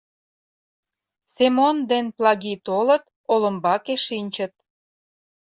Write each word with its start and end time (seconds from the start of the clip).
Семон 1.35 1.77
ден 1.91 2.05
Плагий 2.17 2.57
толыт, 2.67 3.03
олымбаке 3.33 3.95
шинчыт. 4.05 4.53